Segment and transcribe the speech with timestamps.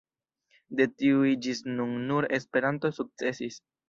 [0.77, 3.59] De tiuj ĝis nun nur Esperanto sukcesis.